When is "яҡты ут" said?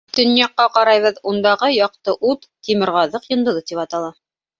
1.73-2.47